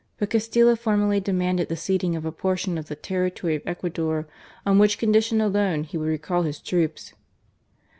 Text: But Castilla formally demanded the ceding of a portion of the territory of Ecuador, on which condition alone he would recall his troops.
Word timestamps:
But 0.17 0.31
Castilla 0.31 0.75
formally 0.75 1.19
demanded 1.19 1.69
the 1.69 1.75
ceding 1.75 2.15
of 2.15 2.25
a 2.25 2.31
portion 2.31 2.75
of 2.79 2.87
the 2.87 2.95
territory 2.95 3.53
of 3.55 3.61
Ecuador, 3.67 4.27
on 4.65 4.79
which 4.79 4.97
condition 4.97 5.39
alone 5.39 5.83
he 5.83 5.95
would 5.95 6.07
recall 6.09 6.41
his 6.41 6.59
troops. 6.59 7.13